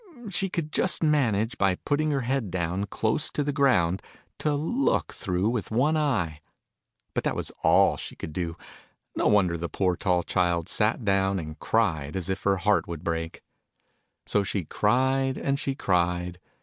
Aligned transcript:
She 0.31 0.49
could 0.49 0.71
just 0.71 1.03
manage, 1.03 1.59
by 1.59 1.75
putting 1.75 2.09
her 2.09 2.21
head 2.21 2.49
down, 2.49 2.85
close 2.87 3.29
to 3.29 3.43
the 3.43 3.53
ground, 3.53 4.01
to 4.39 4.55
look 4.55 5.13
through 5.13 5.49
with 5.49 5.69
one 5.69 5.95
eye! 5.95 6.41
But 7.13 7.23
that 7.23 7.35
was 7.35 7.51
all 7.61 7.97
she 7.97 8.15
could 8.15 8.33
do. 8.33 8.57
No 9.15 9.27
wonder 9.27 9.59
the 9.59 9.69
poor 9.69 9.95
tall 9.95 10.23
child 10.23 10.67
sat 10.67 11.05
down 11.05 11.37
and 11.37 11.59
cried 11.59 12.15
as 12.15 12.31
if 12.31 12.41
her 12.45 12.57
heart 12.57 12.87
would 12.87 13.03
break. 13.03 13.43
So 14.25 14.43
she 14.43 14.65
cried, 14.65 15.37
and 15.37 15.59
she 15.59 15.75
cried. 15.75 16.39